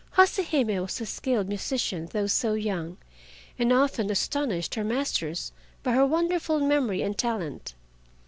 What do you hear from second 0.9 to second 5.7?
a skilled musician though so young, and often astonished her masters